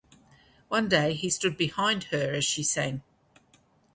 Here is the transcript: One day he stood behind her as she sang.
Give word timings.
One 0.67 0.89
day 0.89 1.13
he 1.13 1.29
stood 1.29 1.57
behind 1.57 2.05
her 2.05 2.31
as 2.33 2.43
she 2.43 2.63
sang. 2.63 3.03